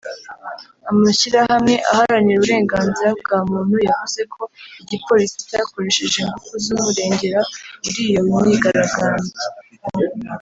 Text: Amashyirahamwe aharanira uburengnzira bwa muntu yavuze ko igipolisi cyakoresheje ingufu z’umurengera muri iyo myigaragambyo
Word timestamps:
Amashyirahamwe 0.89 1.73
aharanira 1.91 2.37
uburengnzira 2.39 3.09
bwa 3.19 3.37
muntu 3.51 3.75
yavuze 3.87 4.21
ko 4.33 4.41
igipolisi 4.83 5.37
cyakoresheje 5.49 6.15
ingufu 6.23 6.51
z’umurengera 6.63 7.39
muri 7.83 8.01
iyo 8.09 8.21
myigaragambyo 8.29 9.35